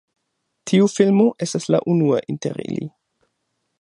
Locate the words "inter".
2.37-2.59